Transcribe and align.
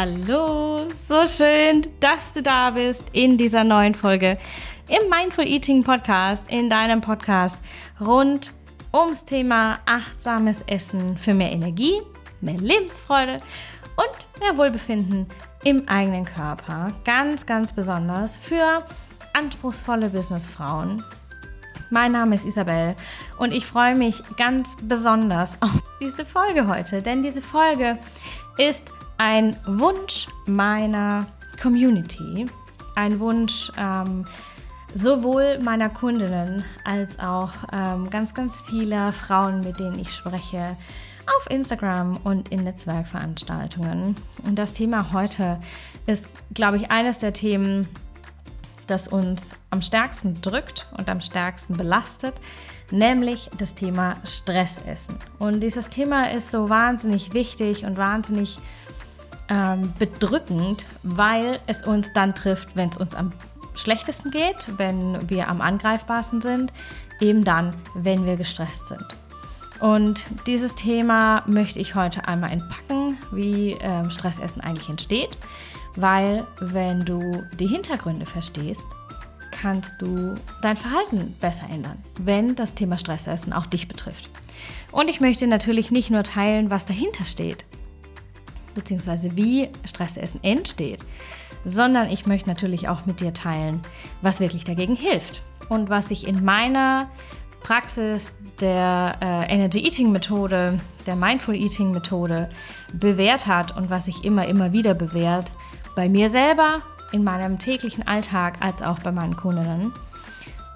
Hallo, 0.00 0.88
so 1.08 1.26
schön, 1.26 1.84
dass 1.98 2.32
du 2.32 2.40
da 2.40 2.70
bist 2.70 3.02
in 3.10 3.36
dieser 3.36 3.64
neuen 3.64 3.96
Folge 3.96 4.38
im 4.86 5.10
Mindful 5.10 5.44
Eating 5.44 5.82
Podcast, 5.82 6.44
in 6.48 6.70
deinem 6.70 7.00
Podcast 7.00 7.56
rund 8.00 8.52
ums 8.94 9.24
Thema 9.24 9.80
achtsames 9.86 10.62
Essen 10.68 11.18
für 11.18 11.34
mehr 11.34 11.50
Energie, 11.50 12.00
mehr 12.40 12.58
Lebensfreude 12.58 13.38
und 13.96 14.40
mehr 14.40 14.56
Wohlbefinden 14.56 15.26
im 15.64 15.88
eigenen 15.88 16.24
Körper. 16.24 16.92
Ganz, 17.04 17.44
ganz 17.44 17.72
besonders 17.72 18.38
für 18.38 18.84
anspruchsvolle 19.32 20.10
Businessfrauen. 20.10 21.02
Mein 21.90 22.12
Name 22.12 22.36
ist 22.36 22.44
Isabel 22.44 22.94
und 23.38 23.52
ich 23.52 23.66
freue 23.66 23.96
mich 23.96 24.22
ganz 24.36 24.76
besonders 24.80 25.60
auf 25.60 25.82
diese 26.00 26.24
Folge 26.24 26.68
heute, 26.68 27.02
denn 27.02 27.24
diese 27.24 27.42
Folge 27.42 27.98
ist 28.58 28.84
ein 29.18 29.56
Wunsch 29.66 30.28
meiner 30.46 31.26
Community, 31.60 32.46
ein 32.94 33.18
Wunsch 33.18 33.70
ähm, 33.76 34.24
sowohl 34.94 35.58
meiner 35.58 35.88
Kundinnen 35.88 36.64
als 36.84 37.18
auch 37.18 37.50
ähm, 37.72 38.08
ganz, 38.10 38.32
ganz 38.32 38.60
vieler 38.62 39.12
Frauen, 39.12 39.60
mit 39.60 39.78
denen 39.78 39.98
ich 39.98 40.14
spreche, 40.14 40.76
auf 41.36 41.50
Instagram 41.50 42.18
und 42.24 42.48
in 42.48 42.64
Netzwerkveranstaltungen. 42.64 44.16
Und 44.44 44.58
das 44.58 44.72
Thema 44.72 45.12
heute 45.12 45.60
ist, 46.06 46.26
glaube 46.54 46.78
ich, 46.78 46.90
eines 46.90 47.18
der 47.18 47.34
Themen, 47.34 47.88
das 48.86 49.08
uns 49.08 49.42
am 49.68 49.82
stärksten 49.82 50.40
drückt 50.40 50.86
und 50.96 51.10
am 51.10 51.20
stärksten 51.20 51.76
belastet, 51.76 52.34
nämlich 52.90 53.50
das 53.58 53.74
Thema 53.74 54.16
Stressessen. 54.24 55.16
Und 55.38 55.60
dieses 55.60 55.90
Thema 55.90 56.30
ist 56.30 56.50
so 56.50 56.70
wahnsinnig 56.70 57.34
wichtig 57.34 57.84
und 57.84 57.98
wahnsinnig 57.98 58.56
wichtig 58.56 58.87
ähm, 59.48 59.92
bedrückend, 59.98 60.84
weil 61.02 61.58
es 61.66 61.86
uns 61.86 62.12
dann 62.12 62.34
trifft, 62.34 62.76
wenn 62.76 62.90
es 62.90 62.96
uns 62.96 63.14
am 63.14 63.32
schlechtesten 63.74 64.30
geht, 64.30 64.68
wenn 64.76 65.30
wir 65.30 65.48
am 65.48 65.60
angreifbarsten 65.60 66.40
sind, 66.40 66.72
eben 67.20 67.44
dann, 67.44 67.74
wenn 67.94 68.26
wir 68.26 68.36
gestresst 68.36 68.88
sind. 68.88 69.04
Und 69.80 70.26
dieses 70.46 70.74
Thema 70.74 71.44
möchte 71.46 71.78
ich 71.78 71.94
heute 71.94 72.26
einmal 72.26 72.50
entpacken, 72.50 73.16
wie 73.30 73.76
ähm, 73.80 74.10
Stressessen 74.10 74.60
eigentlich 74.60 74.88
entsteht, 74.88 75.30
weil 75.94 76.44
wenn 76.60 77.04
du 77.04 77.44
die 77.58 77.68
Hintergründe 77.68 78.26
verstehst, 78.26 78.84
kannst 79.52 79.94
du 80.00 80.34
dein 80.62 80.76
Verhalten 80.76 81.34
besser 81.40 81.68
ändern, 81.70 81.98
wenn 82.18 82.54
das 82.54 82.74
Thema 82.74 82.98
Stressessen 82.98 83.52
auch 83.52 83.66
dich 83.66 83.88
betrifft. 83.88 84.30
Und 84.90 85.08
ich 85.08 85.20
möchte 85.20 85.46
natürlich 85.46 85.90
nicht 85.90 86.10
nur 86.10 86.22
teilen, 86.22 86.70
was 86.70 86.84
dahinter 86.84 87.24
steht, 87.24 87.64
beziehungsweise 88.78 89.36
wie 89.36 89.68
Stressessen 89.84 90.42
entsteht, 90.42 91.00
sondern 91.64 92.10
ich 92.10 92.26
möchte 92.26 92.48
natürlich 92.48 92.88
auch 92.88 93.06
mit 93.06 93.20
dir 93.20 93.32
teilen, 93.32 93.80
was 94.22 94.40
wirklich 94.40 94.64
dagegen 94.64 94.96
hilft 94.96 95.42
und 95.68 95.90
was 95.90 96.08
sich 96.08 96.26
in 96.26 96.44
meiner 96.44 97.10
Praxis 97.60 98.32
der 98.60 99.16
äh, 99.20 99.52
Energy 99.52 99.84
Eating 99.84 100.12
Methode, 100.12 100.78
der 101.06 101.16
Mindful 101.16 101.56
Eating 101.56 101.90
Methode 101.90 102.48
bewährt 102.92 103.46
hat 103.46 103.76
und 103.76 103.90
was 103.90 104.06
sich 104.06 104.24
immer, 104.24 104.46
immer 104.46 104.72
wieder 104.72 104.94
bewährt, 104.94 105.50
bei 105.96 106.08
mir 106.08 106.30
selber, 106.30 106.78
in 107.10 107.24
meinem 107.24 107.58
täglichen 107.58 108.06
Alltag, 108.06 108.58
als 108.60 108.82
auch 108.82 108.98
bei 109.00 109.10
meinen 109.10 109.34
Kundinnen. 109.34 109.92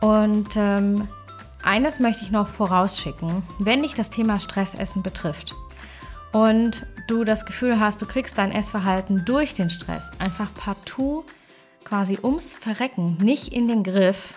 Und 0.01 0.49
ähm, 0.57 1.07
eines 1.63 2.01
möchte 2.01 2.25
ich 2.25 2.31
noch 2.31 2.49
vorausschicken, 2.49 3.43
wenn 3.59 3.83
dich 3.83 3.95
das 3.95 4.11
Thema 4.11 4.41
Stressessen 4.41 5.03
betrifft 5.03 5.55
und 6.33 6.87
du 7.09 7.25
das 7.25 7.47
Gefühl 7.47 7.79
hast, 7.79 8.01
du 8.01 8.07
kriegst 8.07 8.39
dein 8.39 8.53
Essverhalten 8.53 9.25
durch 9.25 9.55
den 9.55 9.71
Stress 9.71 10.11
einfach 10.19 10.53
partout 10.55 11.25
quasi 11.85 12.19
ums 12.23 12.55
Verrecken 12.55 13.19
nicht 13.21 13.53
in 13.53 13.69
den 13.69 13.83
Griff, 13.83 14.35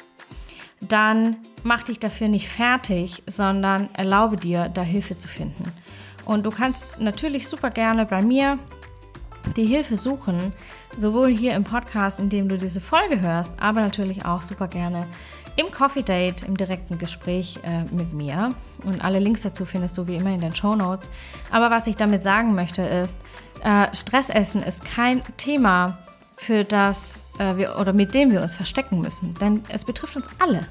dann 0.82 1.38
mach 1.64 1.84
dich 1.84 2.00
dafür 2.00 2.28
nicht 2.28 2.50
fertig, 2.50 3.24
sondern 3.28 3.90
erlaube 3.94 4.36
dir, 4.36 4.70
da 4.70 4.82
Hilfe 4.82 5.16
zu 5.16 5.28
finden. 5.28 5.72
Und 6.26 6.46
du 6.46 6.50
kannst 6.50 6.86
natürlich 7.00 7.48
super 7.48 7.70
gerne 7.70 8.06
bei 8.06 8.22
mir 8.22 8.60
die 9.56 9.66
Hilfe 9.66 9.96
suchen, 9.96 10.54
sowohl 10.98 11.30
hier 11.30 11.54
im 11.54 11.64
Podcast, 11.64 12.20
in 12.20 12.30
dem 12.30 12.50
du 12.50 12.58
diese 12.58 12.82
Folge 12.82 13.22
hörst, 13.22 13.52
aber 13.60 13.82
natürlich 13.82 14.26
auch 14.26 14.42
super 14.42 14.68
gerne 14.68 15.08
im 15.58 15.72
Coffee 15.72 16.04
Date, 16.04 16.44
im 16.44 16.58
direkten 16.58 16.98
Gespräch 16.98 17.60
äh, 17.64 17.84
mit 17.94 18.14
mir. 18.14 18.54
Und 18.84 19.04
alle 19.04 19.20
Links 19.20 19.42
dazu 19.42 19.66
findest 19.66 19.98
du 19.98 20.08
wie 20.08 20.16
immer 20.16 20.32
in 20.32 20.42
den 20.42 20.54
Show 20.54 20.76
Notes. 20.76 21.08
Aber 21.52 21.72
was 21.72 21.88
ich 21.88 21.96
damit 21.96 22.24
sagen 22.24 22.56
möchte 22.56 22.82
ist, 22.82 23.18
äh, 23.64 23.88
Stressessen 23.96 24.62
ist 24.64 24.84
kein 24.84 25.22
Thema, 25.38 25.98
für 26.38 26.64
das 26.64 27.16
äh, 27.40 27.56
wir 27.58 27.78
oder 27.80 27.94
mit 27.94 28.14
dem 28.14 28.32
wir 28.32 28.42
uns 28.42 28.56
verstecken 28.56 29.02
müssen, 29.02 29.34
denn 29.36 29.64
es 29.70 29.86
betrifft 29.86 30.16
uns 30.16 30.30
alle. 30.40 30.66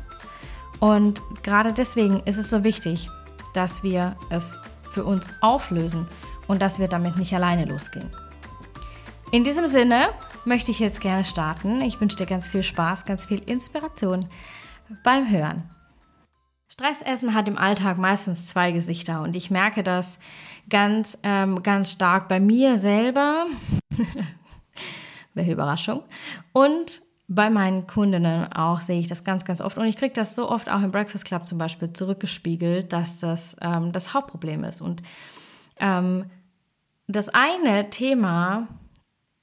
Und 0.81 1.21
gerade 1.43 1.73
deswegen 1.73 2.21
ist 2.25 2.39
es 2.39 2.51
so 2.51 2.65
wichtig, 2.65 3.09
dass 3.55 3.83
wir 3.83 4.17
es 4.31 4.59
für 4.91 5.05
uns 5.05 5.27
auflösen 5.41 6.07
und 6.47 6.61
dass 6.61 6.79
wir 6.79 6.89
damit 6.89 7.17
nicht 7.17 7.35
alleine 7.35 7.65
losgehen. 7.65 8.11
In 9.35 9.43
diesem 9.43 9.67
Sinne 9.67 10.11
möchte 10.45 10.71
ich 10.71 10.79
jetzt 10.79 11.01
gerne 11.01 11.25
starten. 11.25 11.81
Ich 11.81 12.01
wünsche 12.01 12.17
dir 12.17 12.25
ganz 12.25 12.47
viel 12.47 12.63
Spaß, 12.63 13.05
ganz 13.05 13.25
viel 13.25 13.41
Inspiration 13.41 14.29
beim 15.03 15.29
Hören. 15.29 15.69
Stressessen 16.69 17.35
hat 17.35 17.49
im 17.49 17.59
Alltag 17.59 17.99
meistens 17.99 18.47
zwei 18.47 18.71
Gesichter 18.71 19.23
und 19.23 19.35
ich 19.35 19.51
merke 19.51 19.83
das 19.83 20.21
ganz, 20.71 21.19
ähm, 21.25 21.65
ganz 21.65 21.91
stark 21.91 22.29
bei 22.29 22.39
mir 22.39 22.77
selber. 22.77 23.47
Welche 25.35 25.51
Überraschung. 25.51 26.05
Und 26.53 27.03
bei 27.27 27.51
meinen 27.51 27.89
Kundinnen 27.89 28.53
auch 28.53 28.81
sehe 28.83 29.01
ich 29.01 29.09
das 29.09 29.25
ganz, 29.25 29.45
ganz 29.45 29.61
oft. 29.61 29.77
Und 29.77 29.87
ich 29.87 29.97
kriege 29.97 30.15
das 30.15 30.37
so 30.37 30.49
oft 30.49 30.71
auch 30.71 30.81
im 30.81 30.93
Breakfast 30.93 31.25
Club 31.25 31.49
zum 31.49 31.59
Beispiel 31.59 31.93
zurückgespiegelt, 31.93 32.93
dass 32.93 33.17
das 33.17 33.57
ähm, 33.61 33.91
das 33.91 34.15
Hauptproblem 34.15 34.63
ist. 34.63 34.81
Und 34.81 35.03
ähm, 35.81 36.27
das 37.09 37.31
eine 37.31 37.91
Thema 37.91 38.69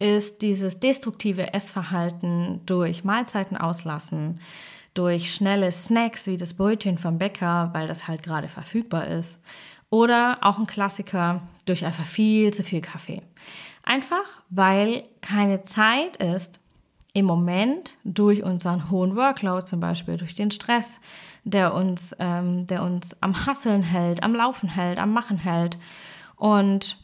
ist 0.01 0.41
dieses 0.41 0.79
destruktive 0.79 1.53
Essverhalten 1.53 2.61
durch 2.65 3.03
Mahlzeiten 3.03 3.55
auslassen, 3.55 4.41
durch 4.95 5.31
schnelle 5.31 5.71
Snacks 5.71 6.25
wie 6.25 6.37
das 6.37 6.55
Brötchen 6.55 6.97
vom 6.97 7.19
Bäcker, 7.19 7.69
weil 7.73 7.87
das 7.87 8.07
halt 8.07 8.23
gerade 8.23 8.47
verfügbar 8.47 9.07
ist. 9.07 9.39
Oder 9.91 10.39
auch 10.41 10.57
ein 10.57 10.65
Klassiker 10.65 11.43
durch 11.65 11.85
einfach 11.85 12.05
viel 12.05 12.51
zu 12.51 12.63
viel 12.63 12.81
Kaffee. 12.81 13.21
Einfach 13.83 14.41
weil 14.49 15.03
keine 15.21 15.63
Zeit 15.63 16.17
ist, 16.17 16.59
im 17.13 17.25
Moment 17.25 17.97
durch 18.03 18.41
unseren 18.41 18.89
hohen 18.89 19.15
Workload, 19.15 19.65
zum 19.65 19.81
Beispiel 19.81 20.17
durch 20.17 20.33
den 20.33 20.49
Stress, 20.49 20.99
der 21.43 21.75
uns, 21.75 22.15
ähm, 22.19 22.65
der 22.65 22.81
uns 22.83 23.15
am 23.21 23.45
Hasseln 23.45 23.83
hält, 23.83 24.23
am 24.23 24.33
Laufen 24.33 24.69
hält, 24.69 24.97
am 24.97 25.13
Machen 25.13 25.37
hält. 25.37 25.77
Und 26.37 26.97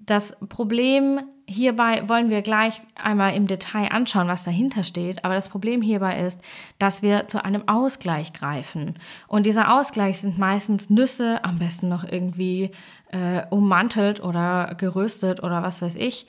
das 0.00 0.36
Problem 0.48 1.20
hierbei 1.46 2.08
wollen 2.08 2.30
wir 2.30 2.42
gleich 2.42 2.80
einmal 2.94 3.34
im 3.34 3.46
Detail 3.46 3.88
anschauen, 3.92 4.28
was 4.28 4.44
dahinter 4.44 4.84
steht. 4.84 5.24
Aber 5.24 5.34
das 5.34 5.48
Problem 5.48 5.82
hierbei 5.82 6.20
ist, 6.20 6.40
dass 6.78 7.02
wir 7.02 7.28
zu 7.28 7.44
einem 7.44 7.68
Ausgleich 7.68 8.32
greifen. 8.32 8.94
Und 9.28 9.46
dieser 9.46 9.74
Ausgleich 9.74 10.20
sind 10.20 10.38
meistens 10.38 10.90
Nüsse, 10.90 11.44
am 11.44 11.58
besten 11.58 11.88
noch 11.88 12.04
irgendwie 12.04 12.70
äh, 13.10 13.42
ummantelt 13.50 14.22
oder 14.22 14.74
geröstet 14.76 15.42
oder 15.42 15.62
was 15.62 15.82
weiß 15.82 15.96
ich. 15.96 16.26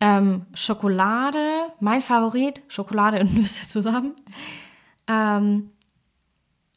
Ähm, 0.00 0.46
Schokolade, 0.54 1.38
mein 1.80 2.02
Favorit, 2.02 2.62
Schokolade 2.68 3.20
und 3.20 3.34
Nüsse 3.34 3.66
zusammen. 3.66 4.14
Ähm, 5.06 5.70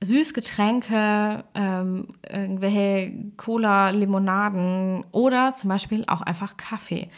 Süßgetränke, 0.04 1.44
ähm, 1.54 2.07
irgendwelche 2.27 3.13
Cola, 3.38 3.92
Limonaden 3.92 5.06
oder 5.12 5.54
zum 5.56 5.69
Beispiel 5.69 6.04
auch 6.07 6.22
einfach 6.22 6.57
Kaffee. 6.57 7.10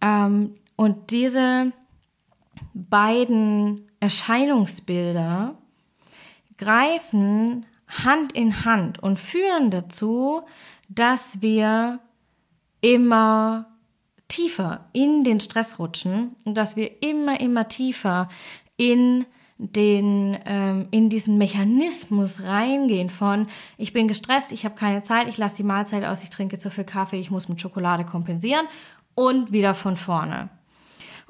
Ähm, 0.00 0.54
und 0.76 1.10
diese 1.10 1.72
beiden 2.74 3.88
Erscheinungsbilder 4.00 5.56
greifen 6.58 7.66
Hand 7.88 8.32
in 8.32 8.64
Hand 8.64 9.02
und 9.02 9.18
führen 9.18 9.70
dazu, 9.70 10.42
dass 10.88 11.42
wir 11.42 12.00
immer 12.80 13.66
tiefer 14.28 14.88
in 14.92 15.24
den 15.24 15.40
Stress 15.40 15.78
rutschen 15.78 16.34
und 16.44 16.56
dass 16.56 16.76
wir 16.76 17.02
immer, 17.02 17.40
immer 17.40 17.68
tiefer 17.68 18.28
in 18.76 19.26
den 19.56 20.36
ähm, 20.46 20.88
in 20.90 21.08
diesen 21.08 21.38
Mechanismus 21.38 22.42
reingehen 22.42 23.08
von 23.08 23.46
ich 23.78 23.92
bin 23.92 24.08
gestresst, 24.08 24.50
ich 24.50 24.64
habe 24.64 24.74
keine 24.74 25.04
Zeit, 25.04 25.28
ich 25.28 25.38
lasse 25.38 25.56
die 25.56 25.62
Mahlzeit 25.62 26.04
aus, 26.04 26.24
ich 26.24 26.30
trinke 26.30 26.58
zu 26.58 26.70
viel 26.70 26.82
Kaffee, 26.82 27.20
ich 27.20 27.30
muss 27.30 27.48
mit 27.48 27.60
Schokolade 27.60 28.04
kompensieren 28.04 28.66
und 29.14 29.52
wieder 29.52 29.74
von 29.74 29.96
vorne. 29.96 30.48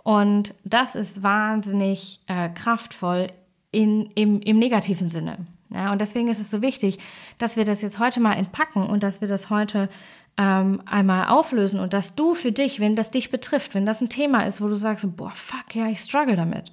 Und 0.02 0.54
das 0.64 0.94
ist 0.94 1.22
wahnsinnig 1.22 2.20
äh, 2.26 2.50
kraftvoll 2.50 3.28
in, 3.72 4.10
im, 4.14 4.40
im 4.40 4.58
negativen 4.58 5.08
Sinne. 5.08 5.46
Ja, 5.70 5.90
und 5.92 6.00
deswegen 6.00 6.28
ist 6.28 6.40
es 6.40 6.50
so 6.50 6.62
wichtig, 6.62 6.98
dass 7.38 7.56
wir 7.56 7.64
das 7.64 7.82
jetzt 7.82 7.98
heute 7.98 8.20
mal 8.20 8.34
entpacken 8.34 8.86
und 8.86 9.02
dass 9.02 9.20
wir 9.20 9.28
das 9.28 9.50
heute 9.50 9.88
ähm, 10.36 10.82
einmal 10.86 11.28
auflösen 11.28 11.80
und 11.80 11.92
dass 11.92 12.14
du 12.14 12.34
für 12.34 12.52
dich, 12.52 12.80
wenn 12.80 12.96
das 12.96 13.10
dich 13.10 13.30
betrifft, 13.30 13.74
wenn 13.74 13.86
das 13.86 14.00
ein 14.00 14.08
Thema 14.08 14.46
ist, 14.46 14.60
wo 14.60 14.68
du 14.68 14.76
sagst, 14.76 15.16
boah, 15.16 15.30
fuck, 15.30 15.74
ja, 15.74 15.86
ich 15.88 16.00
struggle 16.00 16.36
damit, 16.36 16.72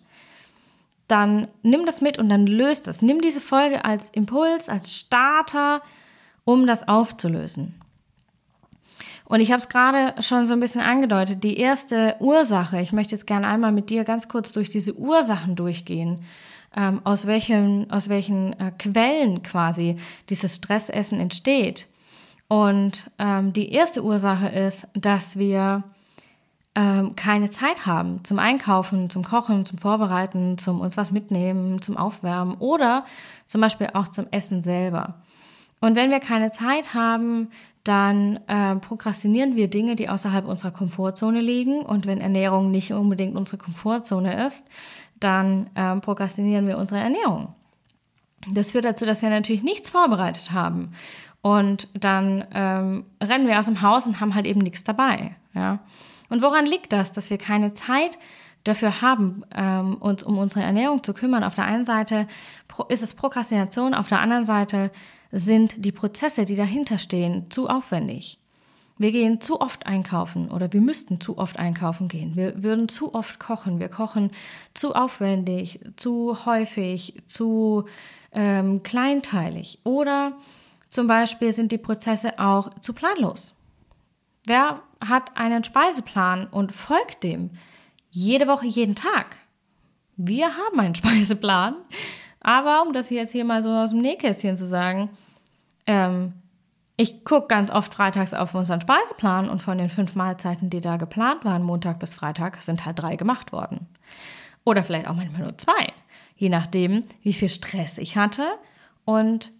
dann 1.07 1.47
nimm 1.63 1.85
das 1.85 2.01
mit 2.01 2.19
und 2.19 2.29
dann 2.29 2.47
löst 2.47 2.87
das. 2.87 3.01
Nimm 3.01 3.21
diese 3.21 3.41
Folge 3.41 3.85
als 3.85 4.09
Impuls, 4.09 4.69
als 4.69 4.93
Starter, 4.93 5.81
um 6.45 6.67
das 6.67 6.87
aufzulösen. 6.87 7.80
Und 9.31 9.39
ich 9.39 9.53
habe 9.53 9.61
es 9.61 9.69
gerade 9.69 10.21
schon 10.21 10.45
so 10.45 10.51
ein 10.51 10.59
bisschen 10.59 10.81
angedeutet. 10.81 11.41
Die 11.41 11.57
erste 11.57 12.17
Ursache, 12.19 12.81
ich 12.81 12.91
möchte 12.91 13.15
jetzt 13.15 13.25
gerne 13.25 13.47
einmal 13.47 13.71
mit 13.71 13.89
dir 13.89 14.03
ganz 14.03 14.27
kurz 14.27 14.51
durch 14.51 14.67
diese 14.67 14.93
Ursachen 14.97 15.55
durchgehen, 15.55 16.25
ähm, 16.75 16.99
aus 17.05 17.27
welchen, 17.27 17.89
aus 17.91 18.09
welchen 18.09 18.51
äh, 18.59 18.73
Quellen 18.77 19.41
quasi 19.41 19.95
dieses 20.27 20.57
Stressessen 20.57 21.21
entsteht. 21.21 21.87
Und 22.49 23.09
ähm, 23.19 23.53
die 23.53 23.71
erste 23.71 24.03
Ursache 24.03 24.49
ist, 24.49 24.89
dass 24.95 25.39
wir 25.39 25.83
ähm, 26.75 27.15
keine 27.15 27.49
Zeit 27.49 27.85
haben 27.85 28.25
zum 28.25 28.37
Einkaufen, 28.37 29.09
zum 29.09 29.23
Kochen, 29.23 29.65
zum 29.65 29.77
Vorbereiten, 29.77 30.57
zum 30.57 30.81
uns 30.81 30.97
was 30.97 31.11
mitnehmen, 31.11 31.81
zum 31.81 31.95
Aufwärmen 31.95 32.55
oder 32.55 33.05
zum 33.47 33.61
Beispiel 33.61 33.91
auch 33.93 34.09
zum 34.09 34.27
Essen 34.31 34.61
selber. 34.61 35.21
Und 35.81 35.95
wenn 35.95 36.11
wir 36.11 36.19
keine 36.19 36.51
Zeit 36.51 36.93
haben, 36.93 37.49
dann 37.83 38.39
äh, 38.47 38.75
prokrastinieren 38.75 39.55
wir 39.55 39.67
Dinge, 39.67 39.95
die 39.95 40.07
außerhalb 40.07 40.47
unserer 40.47 40.71
Komfortzone 40.71 41.41
liegen. 41.41 41.81
Und 41.81 42.05
wenn 42.05 42.21
Ernährung 42.21 42.71
nicht 42.71 42.93
unbedingt 42.93 43.35
unsere 43.35 43.57
Komfortzone 43.57 44.45
ist, 44.45 44.65
dann 45.19 45.69
äh, 45.75 45.95
prokrastinieren 45.97 46.67
wir 46.67 46.77
unsere 46.77 46.99
Ernährung. 46.99 47.55
Das 48.53 48.71
führt 48.71 48.85
dazu, 48.85 49.05
dass 49.05 49.21
wir 49.21 49.29
natürlich 49.29 49.63
nichts 49.63 49.89
vorbereitet 49.89 50.51
haben. 50.51 50.93
Und 51.41 51.87
dann 51.93 52.45
ähm, 52.53 53.05
rennen 53.21 53.47
wir 53.47 53.57
aus 53.57 53.65
dem 53.65 53.81
Haus 53.81 54.05
und 54.05 54.19
haben 54.19 54.35
halt 54.35 54.45
eben 54.45 54.61
nichts 54.61 54.83
dabei. 54.83 55.35
Ja? 55.55 55.79
Und 56.29 56.43
woran 56.43 56.65
liegt 56.65 56.93
das, 56.93 57.11
dass 57.11 57.31
wir 57.31 57.39
keine 57.39 57.73
Zeit 57.73 58.19
dafür 58.63 59.01
haben, 59.01 59.43
ähm, 59.55 59.95
uns 59.95 60.21
um 60.21 60.37
unsere 60.37 60.63
Ernährung 60.63 61.03
zu 61.03 61.13
kümmern? 61.13 61.43
Auf 61.43 61.55
der 61.55 61.65
einen 61.65 61.85
Seite 61.85 62.27
ist 62.89 63.01
es 63.01 63.15
Prokrastination, 63.15 63.95
auf 63.95 64.07
der 64.07 64.21
anderen 64.21 64.45
Seite 64.45 64.91
sind 65.31 65.85
die 65.85 65.91
Prozesse, 65.91 66.45
die 66.45 66.55
dahinter 66.55 66.97
stehen, 66.97 67.49
zu 67.49 67.69
aufwendig. 67.69 68.37
Wir 68.97 69.11
gehen 69.11 69.41
zu 69.41 69.61
oft 69.61 69.87
einkaufen 69.87 70.51
oder 70.51 70.71
wir 70.73 70.81
müssten 70.81 71.19
zu 71.19 71.37
oft 71.39 71.57
einkaufen 71.57 72.07
gehen. 72.07 72.35
Wir 72.35 72.61
würden 72.61 72.87
zu 72.87 73.15
oft 73.15 73.39
kochen. 73.39 73.79
Wir 73.79 73.89
kochen 73.89 74.29
zu 74.75 74.93
aufwendig, 74.93 75.79
zu 75.95 76.45
häufig, 76.45 77.15
zu 77.25 77.85
ähm, 78.31 78.83
kleinteilig. 78.83 79.79
Oder 79.83 80.33
zum 80.89 81.07
Beispiel 81.07 81.51
sind 81.51 81.71
die 81.71 81.79
Prozesse 81.79 82.37
auch 82.37 82.69
zu 82.79 82.93
planlos. 82.93 83.55
Wer 84.45 84.81
hat 85.03 85.35
einen 85.35 85.63
Speiseplan 85.63 86.45
und 86.47 86.71
folgt 86.71 87.23
dem 87.23 87.51
jede 88.11 88.47
Woche, 88.47 88.67
jeden 88.67 88.95
Tag? 88.95 89.37
Wir 90.15 90.57
haben 90.57 90.79
einen 90.79 90.95
Speiseplan, 91.01 91.75
aber 92.41 92.83
um 92.85 92.91
das 92.91 93.09
jetzt 93.09 93.31
hier 93.31 93.45
mal 93.45 93.61
so 93.61 93.69
aus 93.69 93.91
dem 93.91 94.01
Nähkästchen 94.01 94.57
zu 94.57 94.65
sagen, 94.65 95.09
ähm, 95.85 96.33
ich 96.97 97.23
gucke 97.23 97.47
ganz 97.47 97.71
oft 97.71 97.93
freitags 97.93 98.33
auf 98.33 98.53
unseren 98.53 98.81
Speiseplan 98.81 99.49
und 99.49 99.61
von 99.61 99.77
den 99.77 99.89
fünf 99.89 100.15
Mahlzeiten, 100.15 100.69
die 100.69 100.81
da 100.81 100.97
geplant 100.97 101.45
waren, 101.45 101.63
Montag 101.63 101.99
bis 101.99 102.13
Freitag, 102.13 102.61
sind 102.61 102.85
halt 102.85 103.01
drei 103.01 103.15
gemacht 103.15 103.51
worden. 103.51 103.87
Oder 104.63 104.83
vielleicht 104.83 105.07
auch 105.07 105.15
manchmal 105.15 105.41
nur 105.41 105.57
zwei. 105.57 105.93
Je 106.35 106.49
nachdem, 106.49 107.03
wie 107.23 107.33
viel 107.33 107.49
Stress 107.49 107.97
ich 107.97 108.17
hatte 108.17 108.45
und 109.05 109.51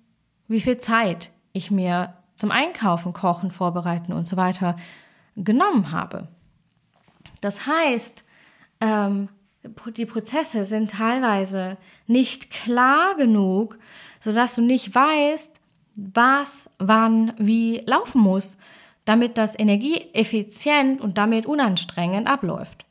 wie 0.48 0.62
viel 0.62 0.78
Zeit 0.78 1.32
ich 1.54 1.72
mir 1.72 2.14
zum 2.36 2.52
Einkaufen, 2.52 3.14
Kochen, 3.14 3.52
Vorbereiten 3.52 4.14
und 4.14 4.28
so 4.28 4.38
weiter 4.38 4.76
genommen 5.36 5.92
habe. 5.92 6.28
Das 7.40 7.66
heißt, 7.66 8.24
ähm, 8.82 9.30
die 9.96 10.06
Prozesse 10.06 10.66
sind 10.66 10.92
teilweise 10.92 11.78
nicht 12.08 12.52
klar 12.52 13.16
genug, 13.16 13.78
sodass 14.20 14.56
du 14.56 14.62
nicht 14.62 14.94
weißt, 14.94 15.60
was, 15.96 16.70
wann, 16.80 17.34
wie 17.38 17.84
laufen 17.86 18.22
muss, 18.22 18.58
damit 19.06 19.38
das 19.38 19.58
energieeffizient 19.58 21.02
und 21.02 21.18
damit 21.18 21.46
unanstrengend 21.46 22.28
abläuft. 22.28 22.86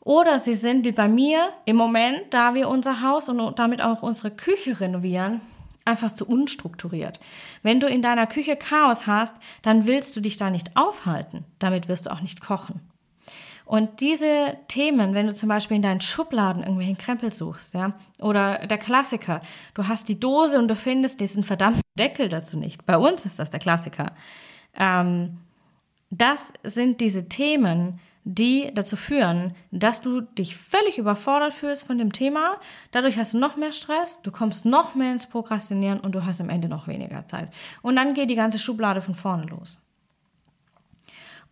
Oder 0.00 0.38
sie 0.38 0.54
sind 0.54 0.84
wie 0.84 0.92
bei 0.92 1.08
mir 1.08 1.50
im 1.64 1.76
Moment, 1.76 2.22
da 2.30 2.54
wir 2.54 2.68
unser 2.68 3.02
Haus 3.02 3.28
und 3.28 3.58
damit 3.58 3.82
auch 3.82 4.02
unsere 4.02 4.30
Küche 4.30 4.80
renovieren, 4.80 5.42
einfach 5.84 6.12
zu 6.12 6.26
unstrukturiert. 6.26 7.20
Wenn 7.62 7.80
du 7.80 7.86
in 7.86 8.02
deiner 8.02 8.26
Küche 8.26 8.56
Chaos 8.56 9.06
hast, 9.06 9.34
dann 9.62 9.86
willst 9.86 10.16
du 10.16 10.20
dich 10.20 10.36
da 10.36 10.50
nicht 10.50 10.76
aufhalten. 10.76 11.44
Damit 11.58 11.88
wirst 11.88 12.06
du 12.06 12.10
auch 12.10 12.20
nicht 12.20 12.40
kochen. 12.40 12.80
Und 13.68 14.00
diese 14.00 14.56
Themen, 14.68 15.12
wenn 15.12 15.26
du 15.26 15.34
zum 15.34 15.50
Beispiel 15.50 15.76
in 15.76 15.82
deinen 15.82 16.00
Schubladen 16.00 16.62
irgendwelchen 16.62 16.96
Krempel 16.96 17.30
suchst, 17.30 17.74
ja, 17.74 17.92
oder 18.18 18.66
der 18.66 18.78
Klassiker, 18.78 19.42
du 19.74 19.86
hast 19.86 20.08
die 20.08 20.18
Dose 20.18 20.58
und 20.58 20.68
du 20.68 20.74
findest 20.74 21.20
diesen 21.20 21.44
verdammten 21.44 21.82
Deckel 21.98 22.30
dazu 22.30 22.56
nicht. 22.56 22.86
Bei 22.86 22.96
uns 22.96 23.26
ist 23.26 23.38
das 23.38 23.50
der 23.50 23.60
Klassiker. 23.60 24.12
Ähm, 24.72 25.36
das 26.08 26.50
sind 26.62 27.02
diese 27.02 27.28
Themen, 27.28 28.00
die 28.24 28.70
dazu 28.72 28.96
führen, 28.96 29.54
dass 29.70 30.00
du 30.00 30.22
dich 30.22 30.56
völlig 30.56 30.96
überfordert 30.96 31.52
fühlst 31.52 31.86
von 31.86 31.98
dem 31.98 32.10
Thema. 32.10 32.56
Dadurch 32.90 33.18
hast 33.18 33.34
du 33.34 33.38
noch 33.38 33.56
mehr 33.56 33.72
Stress, 33.72 34.22
du 34.22 34.30
kommst 34.30 34.64
noch 34.64 34.94
mehr 34.94 35.12
ins 35.12 35.26
Prokrastinieren 35.26 36.00
und 36.00 36.12
du 36.12 36.24
hast 36.24 36.40
am 36.40 36.48
Ende 36.48 36.68
noch 36.68 36.88
weniger 36.88 37.26
Zeit. 37.26 37.52
Und 37.82 37.96
dann 37.96 38.14
geht 38.14 38.30
die 38.30 38.34
ganze 38.34 38.58
Schublade 38.58 39.02
von 39.02 39.14
vorne 39.14 39.44
los. 39.44 39.82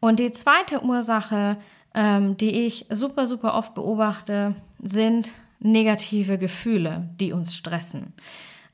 Und 0.00 0.18
die 0.18 0.32
zweite 0.32 0.82
Ursache 0.82 1.58
ähm, 1.96 2.36
die 2.36 2.66
ich 2.66 2.86
super, 2.90 3.26
super 3.26 3.54
oft 3.54 3.74
beobachte, 3.74 4.54
sind 4.80 5.32
negative 5.58 6.38
Gefühle, 6.38 7.08
die 7.18 7.32
uns 7.32 7.56
stressen. 7.56 8.12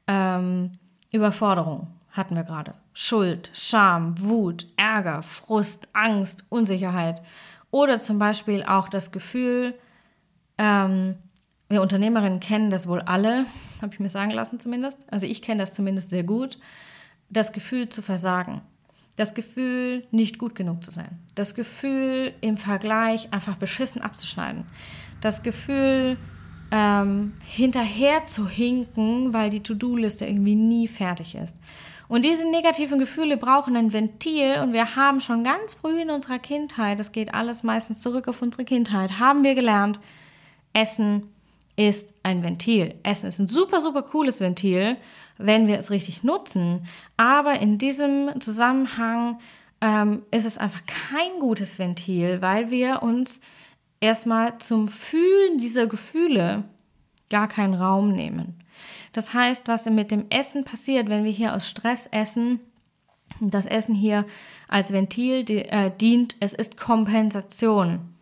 Ähm, 0.08 0.72
Überforderung 1.12 1.86
hatten 2.10 2.34
wir 2.34 2.42
gerade. 2.42 2.74
Schuld, 2.92 3.50
Scham, 3.54 4.20
Wut, 4.20 4.66
Ärger, 4.76 5.22
Frust, 5.22 5.88
Angst, 5.94 6.44
Unsicherheit. 6.50 7.22
Oder 7.70 8.00
zum 8.00 8.18
Beispiel 8.18 8.64
auch 8.64 8.88
das 8.88 9.12
Gefühl, 9.12 9.74
ähm, 10.58 11.14
wir 11.68 11.80
Unternehmerinnen 11.80 12.40
kennen 12.40 12.70
das 12.70 12.86
wohl 12.86 13.00
alle, 13.00 13.46
habe 13.80 13.94
ich 13.94 14.00
mir 14.00 14.10
sagen 14.10 14.32
lassen 14.32 14.60
zumindest. 14.60 15.06
Also 15.10 15.26
ich 15.26 15.40
kenne 15.40 15.62
das 15.62 15.72
zumindest 15.72 16.10
sehr 16.10 16.24
gut. 16.24 16.58
Das 17.30 17.52
Gefühl 17.52 17.88
zu 17.88 18.02
versagen. 18.02 18.60
Das 19.16 19.34
Gefühl, 19.34 20.06
nicht 20.10 20.38
gut 20.38 20.54
genug 20.54 20.84
zu 20.84 20.90
sein. 20.90 21.18
Das 21.34 21.54
Gefühl, 21.54 22.32
im 22.40 22.56
Vergleich 22.56 23.32
einfach 23.32 23.56
beschissen 23.56 24.00
abzuschneiden. 24.00 24.64
Das 25.20 25.42
Gefühl, 25.42 26.16
ähm, 26.70 27.34
hinterher 27.44 28.24
zu 28.24 28.48
hinken, 28.48 29.34
weil 29.34 29.50
die 29.50 29.62
To-Do-Liste 29.62 30.26
irgendwie 30.26 30.54
nie 30.54 30.88
fertig 30.88 31.34
ist. 31.34 31.56
Und 32.08 32.24
diese 32.24 32.50
negativen 32.50 32.98
Gefühle 32.98 33.36
brauchen 33.36 33.76
ein 33.76 33.92
Ventil 33.92 34.60
und 34.62 34.72
wir 34.72 34.96
haben 34.96 35.20
schon 35.20 35.44
ganz 35.44 35.74
früh 35.74 36.00
in 36.00 36.10
unserer 36.10 36.38
Kindheit, 36.38 37.00
das 37.00 37.12
geht 37.12 37.34
alles 37.34 37.62
meistens 37.62 38.00
zurück 38.02 38.28
auf 38.28 38.42
unsere 38.42 38.64
Kindheit, 38.64 39.18
haben 39.18 39.44
wir 39.44 39.54
gelernt, 39.54 39.98
Essen 40.74 41.31
ist 41.76 42.14
ein 42.22 42.42
Ventil. 42.42 42.94
Essen 43.02 43.26
ist 43.26 43.38
ein 43.38 43.48
super, 43.48 43.80
super 43.80 44.02
cooles 44.02 44.40
Ventil, 44.40 44.96
wenn 45.38 45.66
wir 45.66 45.78
es 45.78 45.90
richtig 45.90 46.22
nutzen. 46.22 46.86
Aber 47.16 47.58
in 47.58 47.78
diesem 47.78 48.40
Zusammenhang 48.40 49.38
ähm, 49.80 50.22
ist 50.30 50.44
es 50.44 50.58
einfach 50.58 50.82
kein 50.86 51.40
gutes 51.40 51.78
Ventil, 51.78 52.42
weil 52.42 52.70
wir 52.70 53.02
uns 53.02 53.40
erstmal 54.00 54.58
zum 54.58 54.88
Fühlen 54.88 55.58
dieser 55.58 55.86
Gefühle 55.86 56.64
gar 57.30 57.48
keinen 57.48 57.74
Raum 57.74 58.12
nehmen. 58.12 58.62
Das 59.12 59.32
heißt, 59.32 59.68
was 59.68 59.86
mit 59.86 60.10
dem 60.10 60.26
Essen 60.30 60.64
passiert, 60.64 61.08
wenn 61.08 61.24
wir 61.24 61.32
hier 61.32 61.54
aus 61.54 61.68
Stress 61.68 62.08
essen, 62.10 62.60
das 63.40 63.66
Essen 63.66 63.94
hier 63.94 64.26
als 64.68 64.92
Ventil 64.92 65.44
äh, 65.48 65.90
dient, 65.90 66.36
es 66.40 66.52
ist 66.52 66.76
Kompensation. 66.76 68.14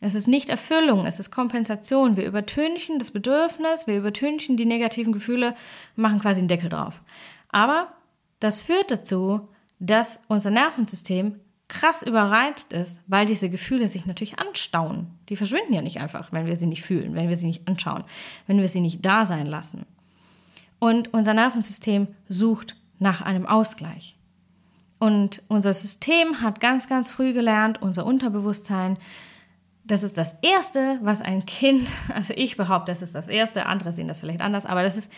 Es 0.00 0.14
ist 0.14 0.28
nicht 0.28 0.48
Erfüllung, 0.48 1.06
es 1.06 1.18
ist 1.18 1.30
Kompensation. 1.30 2.16
Wir 2.16 2.26
übertünchen 2.26 2.98
das 2.98 3.10
Bedürfnis, 3.10 3.86
wir 3.86 3.96
übertünchen 3.96 4.56
die 4.56 4.66
negativen 4.66 5.12
Gefühle, 5.12 5.54
machen 5.96 6.20
quasi 6.20 6.38
einen 6.38 6.48
Deckel 6.48 6.68
drauf. 6.68 7.02
Aber 7.48 7.92
das 8.38 8.62
führt 8.62 8.90
dazu, 8.90 9.48
dass 9.80 10.20
unser 10.28 10.50
Nervensystem 10.50 11.40
krass 11.66 12.02
überreizt 12.02 12.72
ist, 12.72 13.00
weil 13.06 13.26
diese 13.26 13.50
Gefühle 13.50 13.88
sich 13.88 14.06
natürlich 14.06 14.38
anstauen. 14.38 15.08
Die 15.28 15.36
verschwinden 15.36 15.74
ja 15.74 15.82
nicht 15.82 16.00
einfach, 16.00 16.32
wenn 16.32 16.46
wir 16.46 16.56
sie 16.56 16.66
nicht 16.66 16.82
fühlen, 16.82 17.14
wenn 17.14 17.28
wir 17.28 17.36
sie 17.36 17.46
nicht 17.46 17.68
anschauen, 17.68 18.04
wenn 18.46 18.58
wir 18.58 18.68
sie 18.68 18.80
nicht 18.80 19.04
da 19.04 19.24
sein 19.24 19.46
lassen. 19.46 19.84
Und 20.78 21.12
unser 21.12 21.34
Nervensystem 21.34 22.08
sucht 22.28 22.76
nach 22.98 23.20
einem 23.20 23.46
Ausgleich. 23.46 24.16
Und 24.98 25.42
unser 25.48 25.72
System 25.72 26.40
hat 26.40 26.60
ganz, 26.60 26.88
ganz 26.88 27.12
früh 27.12 27.32
gelernt, 27.32 27.82
unser 27.82 28.06
Unterbewusstsein, 28.06 28.96
das 29.88 30.02
ist 30.02 30.16
das 30.18 30.36
Erste, 30.42 30.98
was 31.02 31.20
ein 31.20 31.44
Kind, 31.46 31.88
also 32.14 32.34
ich 32.36 32.56
behaupte, 32.56 32.92
das 32.92 33.02
ist 33.02 33.14
das 33.14 33.28
Erste, 33.28 33.66
andere 33.66 33.92
sehen 33.92 34.08
das 34.08 34.20
vielleicht 34.20 34.40
anders, 34.40 34.66
aber 34.66 34.82
das 34.82 34.96
ist 34.96 35.10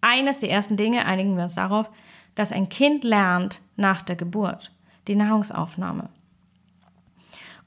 eines 0.00 0.40
der 0.40 0.50
ersten 0.50 0.76
Dinge, 0.76 1.04
einigen 1.04 1.36
wir 1.36 1.44
uns 1.44 1.54
darauf, 1.54 1.88
dass 2.34 2.52
ein 2.52 2.68
Kind 2.68 3.04
lernt 3.04 3.60
nach 3.76 4.02
der 4.02 4.16
Geburt. 4.16 4.72
die 5.08 5.14
Nahrungsaufnahme. 5.14 6.08